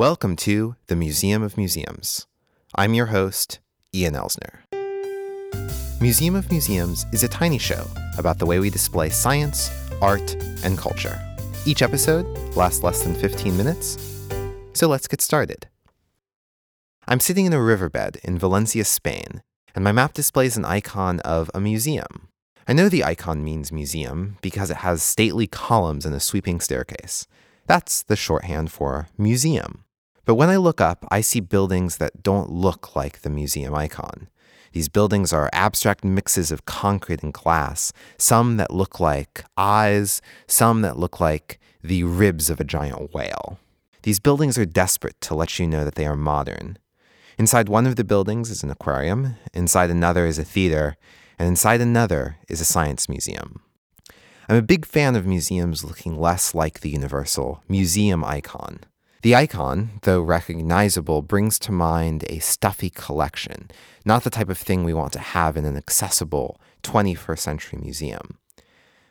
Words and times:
Welcome 0.00 0.36
to 0.36 0.76
the 0.86 0.96
Museum 0.96 1.42
of 1.42 1.58
Museums. 1.58 2.26
I'm 2.74 2.94
your 2.94 3.04
host, 3.12 3.60
Ian 3.94 4.14
Elsner. 4.14 4.60
Museum 6.00 6.34
of 6.34 6.50
Museums 6.50 7.04
is 7.12 7.22
a 7.22 7.28
tiny 7.28 7.58
show 7.58 7.86
about 8.16 8.38
the 8.38 8.46
way 8.46 8.58
we 8.60 8.70
display 8.70 9.10
science, 9.10 9.70
art, 10.00 10.42
and 10.64 10.78
culture. 10.78 11.20
Each 11.66 11.82
episode 11.82 12.24
lasts 12.56 12.82
less 12.82 13.02
than 13.02 13.14
15 13.14 13.54
minutes, 13.54 13.98
so 14.72 14.88
let's 14.88 15.06
get 15.06 15.20
started. 15.20 15.68
I'm 17.06 17.20
sitting 17.20 17.44
in 17.44 17.52
a 17.52 17.60
riverbed 17.60 18.20
in 18.24 18.38
Valencia, 18.38 18.86
Spain, 18.86 19.42
and 19.74 19.84
my 19.84 19.92
map 19.92 20.14
displays 20.14 20.56
an 20.56 20.64
icon 20.64 21.20
of 21.26 21.50
a 21.52 21.60
museum. 21.60 22.28
I 22.66 22.72
know 22.72 22.88
the 22.88 23.04
icon 23.04 23.44
means 23.44 23.70
museum 23.70 24.38
because 24.40 24.70
it 24.70 24.78
has 24.78 25.02
stately 25.02 25.46
columns 25.46 26.06
and 26.06 26.14
a 26.14 26.20
sweeping 26.20 26.58
staircase. 26.60 27.26
That's 27.66 28.02
the 28.02 28.16
shorthand 28.16 28.72
for 28.72 29.08
museum. 29.18 29.84
But 30.30 30.36
when 30.36 30.48
I 30.48 30.58
look 30.58 30.80
up, 30.80 31.04
I 31.10 31.22
see 31.22 31.40
buildings 31.40 31.96
that 31.96 32.22
don't 32.22 32.52
look 32.52 32.94
like 32.94 33.22
the 33.22 33.30
museum 33.30 33.74
icon. 33.74 34.28
These 34.70 34.88
buildings 34.88 35.32
are 35.32 35.50
abstract 35.52 36.04
mixes 36.04 36.52
of 36.52 36.66
concrete 36.66 37.24
and 37.24 37.34
glass, 37.34 37.92
some 38.16 38.56
that 38.58 38.70
look 38.70 39.00
like 39.00 39.44
eyes, 39.56 40.22
some 40.46 40.82
that 40.82 40.96
look 40.96 41.18
like 41.18 41.58
the 41.82 42.04
ribs 42.04 42.48
of 42.48 42.60
a 42.60 42.64
giant 42.64 43.12
whale. 43.12 43.58
These 44.02 44.20
buildings 44.20 44.56
are 44.56 44.64
desperate 44.64 45.20
to 45.22 45.34
let 45.34 45.58
you 45.58 45.66
know 45.66 45.84
that 45.84 45.96
they 45.96 46.06
are 46.06 46.14
modern. 46.14 46.78
Inside 47.36 47.68
one 47.68 47.88
of 47.88 47.96
the 47.96 48.04
buildings 48.04 48.50
is 48.50 48.62
an 48.62 48.70
aquarium, 48.70 49.34
inside 49.52 49.90
another 49.90 50.26
is 50.26 50.38
a 50.38 50.44
theater, 50.44 50.96
and 51.40 51.48
inside 51.48 51.80
another 51.80 52.36
is 52.48 52.60
a 52.60 52.64
science 52.64 53.08
museum. 53.08 53.62
I'm 54.48 54.54
a 54.54 54.62
big 54.62 54.86
fan 54.86 55.16
of 55.16 55.26
museums 55.26 55.82
looking 55.82 56.16
less 56.16 56.54
like 56.54 56.82
the 56.82 56.90
universal 56.90 57.64
museum 57.68 58.24
icon. 58.24 58.84
The 59.22 59.34
icon, 59.34 60.00
though 60.02 60.22
recognizable, 60.22 61.20
brings 61.20 61.58
to 61.60 61.72
mind 61.72 62.24
a 62.30 62.38
stuffy 62.38 62.88
collection, 62.88 63.70
not 64.02 64.24
the 64.24 64.30
type 64.30 64.48
of 64.48 64.56
thing 64.56 64.82
we 64.82 64.94
want 64.94 65.12
to 65.12 65.18
have 65.18 65.58
in 65.58 65.66
an 65.66 65.76
accessible 65.76 66.58
21st 66.82 67.38
century 67.38 67.78
museum. 67.82 68.38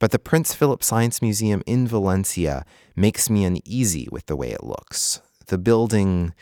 But 0.00 0.10
the 0.10 0.18
Prince 0.18 0.54
Philip 0.54 0.82
Science 0.82 1.22
Museum 1.22 1.62
in 1.66 1.86
Valencia 1.86 2.64
makes 2.96 3.30
me 3.30 3.44
uneasy 3.44 4.08
with 4.10 4.26
the 4.26 4.34
way 4.34 4.50
it 4.50 4.64
looks. 4.64 5.20
The 5.46 5.58
building 5.58 6.34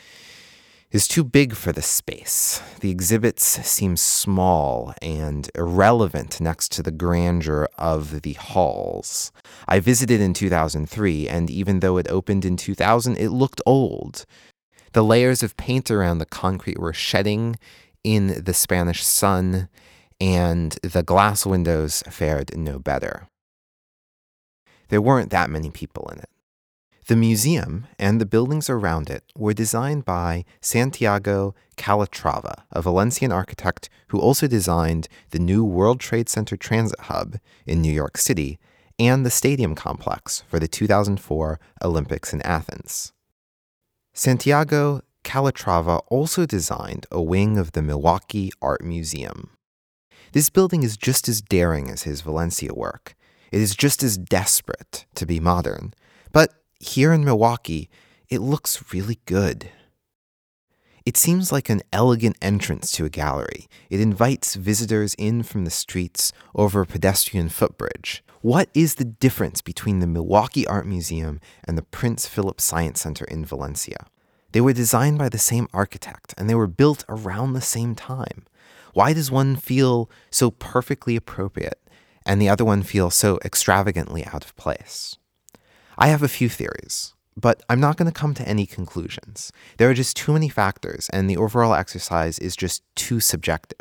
is 0.91 1.06
too 1.06 1.22
big 1.22 1.55
for 1.55 1.72
the 1.72 1.83
space. 1.83 2.60
The 2.80 2.91
exhibits 2.91 3.44
seem 3.44 3.96
small 3.96 4.92
and 5.00 5.48
irrelevant 5.55 6.41
next 6.41 6.72
to 6.72 6.83
the 6.83 6.91
grandeur 6.91 7.69
of 7.78 8.22
the 8.22 8.33
halls. 8.33 9.30
I 9.68 9.78
visited 9.78 10.20
in 10.20 10.34
2003, 10.34 11.28
and 11.28 11.48
even 11.48 11.80
though 11.80 11.96
it 11.96 12.11
opened 12.11 12.44
in 12.44 12.56
2000, 12.56 13.16
it 13.16 13.28
looked 13.28 13.61
old. 13.64 14.24
The 14.92 15.05
layers 15.05 15.44
of 15.44 15.56
paint 15.56 15.91
around 15.91 16.18
the 16.18 16.27
concrete 16.27 16.78
were 16.78 16.92
shedding 16.92 17.56
in 18.02 18.42
the 18.42 18.55
Spanish 18.55 19.05
sun, 19.05 19.68
and 20.20 20.72
the 20.83 21.05
glass 21.05 21.46
windows 21.46 22.02
fared 22.11 22.56
no 22.56 22.80
better. 22.80 23.28
There 24.88 25.00
weren't 25.00 25.30
that 25.30 25.50
many 25.50 25.70
people 25.70 26.11
in 26.12 26.18
it. 26.18 26.30
The 27.11 27.16
museum 27.16 27.89
and 27.98 28.20
the 28.20 28.25
buildings 28.25 28.70
around 28.70 29.11
it 29.11 29.25
were 29.36 29.53
designed 29.53 30.05
by 30.05 30.44
Santiago 30.61 31.56
Calatrava, 31.77 32.62
a 32.70 32.80
Valencian 32.80 33.33
architect 33.33 33.91
who 34.11 34.20
also 34.20 34.47
designed 34.47 35.08
the 35.30 35.41
new 35.41 35.64
World 35.64 35.98
Trade 35.98 36.28
Center 36.28 36.56
Transit 36.56 37.00
Hub 37.00 37.39
in 37.67 37.83
New 37.83 37.92
York 37.92 38.17
City 38.17 38.61
and 38.97 39.27
the 39.27 39.30
stadium 39.30 39.75
complex 39.75 40.44
for 40.47 40.61
the 40.61 40.69
2004 40.69 41.58
Olympics 41.83 42.33
in 42.33 42.42
Athens. 42.42 43.12
Santiago 44.14 45.00
Calatrava 45.24 46.02
also 46.06 46.47
designed 46.47 47.06
a 47.11 47.20
wing 47.20 47.58
of 47.58 47.72
the 47.72 47.83
Milwaukee 47.83 48.52
Art 48.62 48.84
Museum. 48.84 49.50
This 50.30 50.48
building 50.48 50.84
is 50.84 50.97
just 50.97 51.28
as 51.28 51.42
daring 51.42 51.91
as 51.91 52.05
his 52.05 52.20
Valencia 52.20 52.73
work. 52.73 53.17
It 53.51 53.61
is 53.61 53.74
just 53.74 54.05
as 54.05 54.17
desperate 54.17 55.06
to 55.17 55.27
be 55.27 55.40
modern, 55.40 55.92
here 56.80 57.13
in 57.13 57.24
Milwaukee, 57.24 57.91
it 58.29 58.41
looks 58.41 58.92
really 58.92 59.18
good. 59.27 59.70
It 61.07 61.17
seems 61.17 61.52
like 61.52 61.68
an 61.68 61.83
elegant 61.92 62.36
entrance 62.42 62.91
to 62.92 63.05
a 63.05 63.11
gallery. 63.11 63.68
It 63.89 64.01
invites 64.01 64.55
visitors 64.55 65.14
in 65.14 65.42
from 65.42 65.64
the 65.64 65.70
streets 65.70 66.33
over 66.55 66.80
a 66.80 66.86
pedestrian 66.86 67.48
footbridge. 67.48 68.23
What 68.42 68.70
is 68.74 68.95
the 68.95 69.05
difference 69.05 69.61
between 69.61 70.01
the 70.01 70.07
Milwaukee 70.07 70.67
Art 70.67 70.86
Museum 70.86 71.41
and 71.64 71.77
the 71.77 71.83
Prince 71.83 72.27
Philip 72.27 72.61
Science 72.61 73.01
Center 73.01 73.24
in 73.27 73.45
Valencia? 73.45 74.07
They 74.52 74.61
were 74.61 74.73
designed 74.73 75.18
by 75.18 75.29
the 75.29 75.39
same 75.39 75.68
architect 75.73 76.35
and 76.39 76.48
they 76.48 76.55
were 76.55 76.67
built 76.67 77.05
around 77.08 77.52
the 77.52 77.61
same 77.61 77.95
time. 77.95 78.47
Why 78.95 79.12
does 79.12 79.30
one 79.30 79.57
feel 79.57 80.11
so 80.30 80.51
perfectly 80.51 81.17
appropriate 81.17 81.80
and 82.24 82.41
the 82.41 82.48
other 82.48 82.64
one 82.64 82.83
feel 82.83 83.11
so 83.11 83.39
extravagantly 83.45 84.24
out 84.24 84.45
of 84.45 84.57
place? 84.57 85.18
I 86.02 86.08
have 86.08 86.22
a 86.22 86.28
few 86.28 86.48
theories, 86.48 87.12
but 87.36 87.62
I'm 87.68 87.78
not 87.78 87.98
going 87.98 88.11
to 88.11 88.18
come 88.18 88.33
to 88.33 88.48
any 88.48 88.64
conclusions. 88.64 89.52
There 89.77 89.90
are 89.90 89.94
just 89.94 90.16
too 90.16 90.33
many 90.33 90.48
factors, 90.48 91.11
and 91.12 91.28
the 91.28 91.36
overall 91.36 91.74
exercise 91.74 92.38
is 92.38 92.56
just 92.56 92.83
too 92.96 93.20
subjective. 93.20 93.80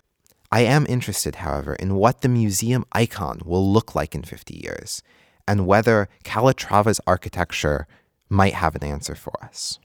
I 0.51 0.61
am 0.61 0.85
interested, 0.89 1.35
however, 1.35 1.75
in 1.75 1.95
what 1.95 2.19
the 2.19 2.27
museum 2.27 2.83
icon 2.91 3.39
will 3.45 3.71
look 3.71 3.95
like 3.95 4.15
in 4.15 4.23
50 4.23 4.53
years, 4.53 5.01
and 5.47 5.65
whether 5.65 6.09
Calatrava's 6.25 6.99
architecture 7.07 7.87
might 8.27 8.53
have 8.53 8.75
an 8.75 8.83
answer 8.83 9.15
for 9.15 9.41
us. 9.41 9.79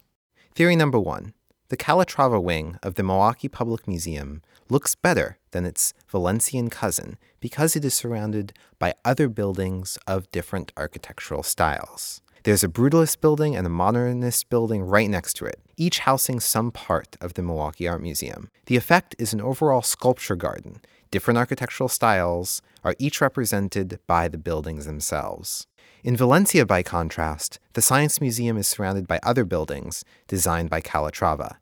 Theory 0.57 0.75
number 0.75 0.99
one 0.99 1.35
the 1.69 1.77
Calatrava 1.77 2.43
wing 2.43 2.79
of 2.83 2.97
the 2.97 3.05
Milwaukee 3.05 3.49
Public 3.49 3.87
Museum 3.87 4.43
looks 4.69 4.97
better 4.97 5.39
than 5.53 5.65
its 5.65 5.95
Valencian 6.09 6.69
cousin 6.69 7.17
because 7.39 7.77
it 7.77 7.85
is 7.85 7.95
surrounded 7.95 8.53
by 8.79 8.95
other 9.05 9.29
buildings 9.29 9.99
of 10.07 10.31
different 10.33 10.73
architectural 10.77 11.43
styles. 11.43 12.21
There's 12.45 12.63
a 12.63 12.69
brutalist 12.69 13.23
building 13.23 13.57
and 13.57 13.67
a 13.67 13.71
modernist 13.71 14.51
building 14.51 14.83
right 14.83 15.09
next 15.09 15.33
to 15.39 15.47
it, 15.47 15.59
each 15.79 16.01
housing 16.01 16.41
some 16.41 16.71
part 16.71 17.17
of 17.23 17.33
the 17.33 17.43
Milwaukee 17.43 17.89
Art 17.89 18.03
Museum. 18.03 18.51
The 18.67 18.77
effect 18.77 19.17
is 19.19 19.33
an 19.33 19.41
overall 19.41 19.81
sculpture 19.81 20.37
garden. 20.37 20.83
Different 21.11 21.39
architectural 21.39 21.89
styles 21.89 22.61
are 22.85 22.97
each 22.99 23.23
represented 23.23 23.99
by 24.07 24.29
the 24.29 24.37
buildings 24.37 24.85
themselves. 24.85 25.67
In 26.03 26.19
Valencia, 26.19 26.67
by 26.67 26.83
contrast, 26.83 27.61
the 27.73 27.81
Science 27.81 28.21
Museum 28.21 28.59
is 28.59 28.69
surrounded 28.69 29.09
by 29.09 29.21
other 29.23 29.47
buildings 29.47 30.05
designed 30.29 30.69
by 30.69 30.83
Calatrava. 30.83 31.57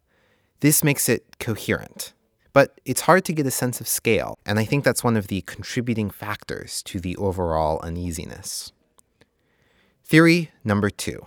This 0.59 0.83
makes 0.83 1.09
it 1.09 1.39
coherent. 1.39 2.13
But 2.53 2.81
it's 2.85 3.03
hard 3.03 3.25
to 3.27 3.33
get 3.33 3.47
a 3.47 3.53
sense 3.53 3.81
of 3.81 3.87
scale, 3.87 4.37
and 4.45 4.59
I 4.59 4.65
think 4.65 4.83
that's 4.83 5.05
one 5.05 5.17
of 5.17 5.29
the 5.29 5.43
contributing 5.43 6.11
factors 6.11 6.83
to 6.83 6.99
the 6.99 7.17
overall 7.19 7.79
uneasiness. 7.85 8.73
Theory 10.13 10.51
number 10.63 10.91
two 10.91 11.25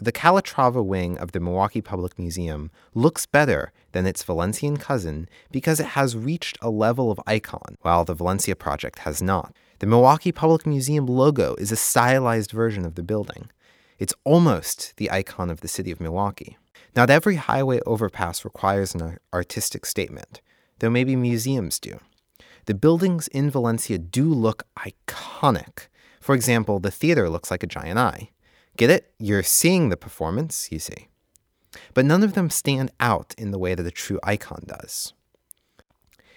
the 0.00 0.10
Calatrava 0.10 0.84
wing 0.84 1.16
of 1.18 1.30
the 1.30 1.38
Milwaukee 1.38 1.80
Public 1.80 2.18
Museum 2.18 2.72
looks 2.92 3.26
better 3.26 3.70
than 3.92 4.08
its 4.08 4.24
Valencian 4.24 4.76
cousin 4.76 5.28
because 5.52 5.78
it 5.78 5.94
has 5.94 6.16
reached 6.16 6.58
a 6.60 6.68
level 6.68 7.12
of 7.12 7.20
icon, 7.28 7.76
while 7.82 8.04
the 8.04 8.12
Valencia 8.12 8.56
project 8.56 8.98
has 8.98 9.22
not. 9.22 9.54
The 9.78 9.86
Milwaukee 9.86 10.32
Public 10.32 10.66
Museum 10.66 11.06
logo 11.06 11.54
is 11.60 11.70
a 11.70 11.76
stylized 11.76 12.50
version 12.50 12.84
of 12.84 12.96
the 12.96 13.04
building. 13.04 13.50
It's 14.00 14.14
almost 14.24 14.96
the 14.96 15.12
icon 15.12 15.48
of 15.48 15.60
the 15.60 15.68
city 15.68 15.92
of 15.92 16.00
Milwaukee. 16.00 16.58
Not 16.96 17.10
every 17.10 17.36
highway 17.36 17.78
overpass 17.86 18.44
requires 18.44 18.96
an 18.96 19.18
artistic 19.32 19.86
statement, 19.86 20.40
though 20.80 20.90
maybe 20.90 21.14
museums 21.14 21.78
do. 21.78 22.00
The 22.64 22.74
buildings 22.74 23.28
in 23.28 23.48
Valencia 23.48 23.96
do 23.96 24.24
look 24.24 24.64
iconic, 24.76 25.86
for 26.24 26.34
example, 26.34 26.80
the 26.80 26.90
theater 26.90 27.28
looks 27.28 27.50
like 27.50 27.62
a 27.62 27.66
giant 27.66 27.98
eye. 27.98 28.30
Get 28.78 28.88
it? 28.88 29.12
You're 29.18 29.42
seeing 29.42 29.90
the 29.90 29.96
performance, 29.98 30.72
you 30.72 30.78
see. 30.78 31.08
But 31.92 32.06
none 32.06 32.22
of 32.22 32.32
them 32.32 32.48
stand 32.48 32.92
out 32.98 33.34
in 33.36 33.50
the 33.50 33.58
way 33.58 33.74
that 33.74 33.84
a 33.84 33.90
true 33.90 34.18
icon 34.22 34.62
does. 34.64 35.12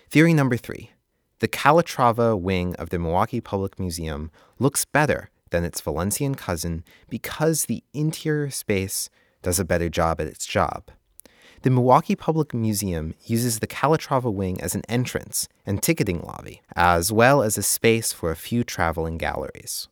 Theory 0.10 0.34
number 0.34 0.57
three 0.57 0.92
the 1.39 1.48
Calatrava 1.48 2.38
wing 2.38 2.75
of 2.75 2.89
the 2.89 3.00
Milwaukee 3.00 3.39
Public 3.39 3.80
Museum 3.80 4.30
looks 4.60 4.84
better 4.84 5.30
than 5.51 5.63
its 5.63 5.80
Valencian 5.80 6.36
cousin 6.36 6.84
because 7.07 7.63
the 7.63 7.81
interior 7.94 8.50
space 8.50 9.10
does 9.42 9.57
a 9.57 9.63
better 9.63 9.88
job 9.88 10.19
at 10.19 10.28
its 10.28 10.45
job. 10.45 10.92
The 11.63 11.71
Milwaukee 11.71 12.15
Public 12.15 12.54
Museum 12.54 13.15
uses 13.25 13.59
the 13.59 13.68
Calatrava 13.68 14.31
wing 14.31 14.62
as 14.62 14.75
an 14.75 14.83
entrance 14.88 15.48
and 15.65 15.81
ticketing 15.81 16.21
lobby, 16.21 16.62
as 16.75 17.12
well 17.12 17.42
as 17.42 17.57
a 17.57 17.63
space 17.63 18.13
for 18.13 18.30
a 18.30 18.36
few 18.36 18.63
traveling 18.63 19.18
galleries. 19.18 19.88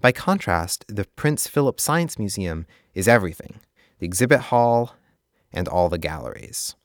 By 0.00 0.12
contrast, 0.12 0.84
the 0.88 1.06
Prince 1.16 1.46
Philip 1.46 1.80
Science 1.80 2.18
Museum 2.18 2.66
is 2.94 3.08
everything 3.08 3.60
the 3.98 4.04
exhibit 4.04 4.40
hall 4.40 4.94
and 5.52 5.66
all 5.68 5.88
the 5.88 5.96
galleries. 5.96 6.76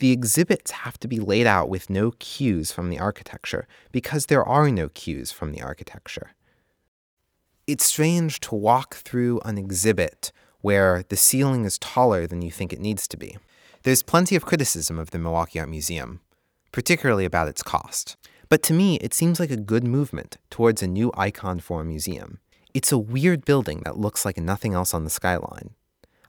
The 0.00 0.10
exhibits 0.10 0.72
have 0.72 0.98
to 0.98 1.06
be 1.06 1.20
laid 1.20 1.46
out 1.46 1.68
with 1.68 1.90
no 1.90 2.10
cues 2.12 2.72
from 2.72 2.90
the 2.90 2.98
architecture 2.98 3.68
because 3.92 4.26
there 4.26 4.42
are 4.42 4.68
no 4.70 4.88
cues 4.88 5.30
from 5.30 5.52
the 5.52 5.62
architecture. 5.62 6.32
It's 7.68 7.84
strange 7.84 8.40
to 8.40 8.56
walk 8.56 8.96
through 8.96 9.40
an 9.44 9.58
exhibit 9.58 10.32
where 10.60 11.04
the 11.08 11.16
ceiling 11.16 11.64
is 11.64 11.78
taller 11.78 12.26
than 12.26 12.42
you 12.42 12.50
think 12.50 12.72
it 12.72 12.80
needs 12.80 13.06
to 13.08 13.16
be. 13.16 13.38
There's 13.82 14.02
plenty 14.02 14.36
of 14.36 14.44
criticism 14.44 14.98
of 14.98 15.10
the 15.10 15.18
Milwaukee 15.18 15.58
Art 15.58 15.70
Museum, 15.70 16.20
particularly 16.70 17.24
about 17.24 17.48
its 17.48 17.62
cost. 17.62 18.18
But 18.50 18.62
to 18.64 18.74
me, 18.74 18.96
it 18.96 19.14
seems 19.14 19.40
like 19.40 19.50
a 19.50 19.56
good 19.56 19.84
movement 19.84 20.36
towards 20.50 20.82
a 20.82 20.86
new 20.86 21.10
icon 21.16 21.60
for 21.60 21.80
a 21.80 21.84
museum. 21.84 22.40
It's 22.74 22.92
a 22.92 22.98
weird 22.98 23.46
building 23.46 23.80
that 23.84 23.96
looks 23.96 24.24
like 24.26 24.36
nothing 24.36 24.74
else 24.74 24.92
on 24.92 25.04
the 25.04 25.10
skyline. 25.10 25.70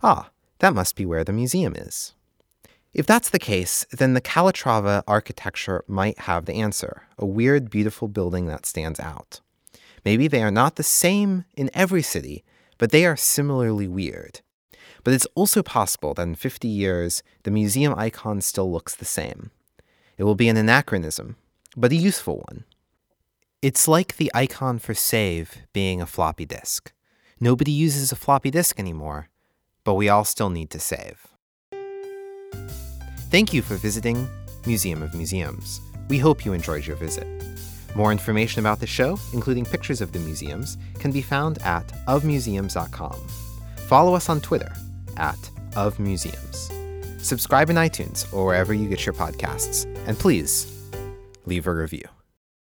Ah, 0.01 0.29
that 0.59 0.73
must 0.73 0.95
be 0.95 1.05
where 1.05 1.25
the 1.25 1.33
museum 1.33 1.75
is. 1.75 2.13
If 2.93 3.05
that's 3.05 3.29
the 3.29 3.39
case, 3.39 3.85
then 3.91 4.13
the 4.13 4.21
Calatrava 4.21 5.03
architecture 5.05 5.83
might 5.87 6.19
have 6.19 6.45
the 6.45 6.53
answer 6.53 7.03
a 7.17 7.25
weird, 7.25 7.69
beautiful 7.69 8.07
building 8.07 8.47
that 8.47 8.65
stands 8.65 8.99
out. 8.99 9.41
Maybe 10.05 10.29
they 10.29 10.41
are 10.41 10.51
not 10.51 10.77
the 10.77 10.83
same 10.83 11.43
in 11.57 11.69
every 11.73 12.01
city, 12.01 12.45
but 12.77 12.91
they 12.91 13.05
are 13.05 13.17
similarly 13.17 13.89
weird. 13.89 14.39
But 15.03 15.13
it's 15.13 15.27
also 15.35 15.63
possible 15.63 16.13
that 16.13 16.23
in 16.23 16.35
50 16.35 16.67
years, 16.67 17.23
the 17.43 17.51
museum 17.51 17.93
icon 17.97 18.41
still 18.41 18.71
looks 18.71 18.95
the 18.95 19.05
same. 19.05 19.51
It 20.17 20.23
will 20.23 20.35
be 20.35 20.49
an 20.49 20.57
anachronism, 20.57 21.37
but 21.75 21.91
a 21.91 21.95
useful 21.95 22.37
one. 22.47 22.65
It's 23.61 23.87
like 23.87 24.17
the 24.17 24.31
icon 24.33 24.79
for 24.79 24.93
save 24.93 25.57
being 25.73 26.01
a 26.01 26.05
floppy 26.05 26.45
disk. 26.45 26.93
Nobody 27.39 27.71
uses 27.71 28.11
a 28.11 28.15
floppy 28.15 28.51
disk 28.51 28.79
anymore, 28.79 29.29
but 29.83 29.95
we 29.95 30.09
all 30.09 30.25
still 30.25 30.49
need 30.49 30.69
to 30.71 30.79
save. 30.79 31.27
Thank 33.31 33.53
you 33.53 33.61
for 33.61 33.75
visiting 33.75 34.27
Museum 34.65 35.01
of 35.01 35.15
Museums. 35.15 35.81
We 36.09 36.19
hope 36.19 36.45
you 36.45 36.53
enjoyed 36.53 36.85
your 36.85 36.97
visit. 36.97 37.25
More 37.95 38.11
information 38.11 38.59
about 38.59 38.79
the 38.79 38.87
show, 38.87 39.17
including 39.33 39.65
pictures 39.65 40.01
of 40.01 40.11
the 40.11 40.19
museums, 40.19 40.77
can 40.99 41.11
be 41.11 41.21
found 41.21 41.57
at 41.59 41.87
ofmuseums.com. 42.07 43.27
Follow 43.87 44.13
us 44.13 44.29
on 44.29 44.39
Twitter 44.39 44.71
at 45.17 45.37
Of 45.75 45.99
Museums. 45.99 46.71
Subscribe 47.19 47.69
in 47.69 47.75
iTunes 47.75 48.31
or 48.33 48.45
wherever 48.45 48.73
you 48.73 48.89
get 48.89 49.05
your 49.05 49.13
podcasts, 49.13 49.85
and 50.07 50.17
please 50.17 50.89
leave 51.45 51.67
a 51.67 51.73
review. 51.73 52.03